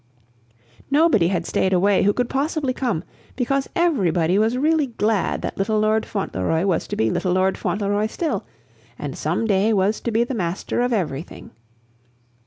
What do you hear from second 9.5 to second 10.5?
was to be the